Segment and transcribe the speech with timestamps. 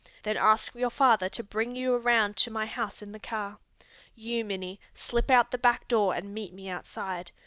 [0.23, 3.59] Then ask your father to bring you around to my house in the car.
[4.15, 7.29] You, Minnie, slip out the back door and meet me outside.